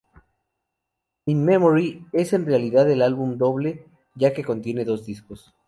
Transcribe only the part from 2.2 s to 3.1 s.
en realidad un